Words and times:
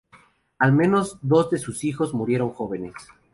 Al 0.57 0.73
menos 0.73 1.19
dos 1.21 1.51
de 1.51 1.59
sus 1.59 1.83
hijos 1.83 2.11
murieron 2.15 2.49
jóvenes. 2.49 2.95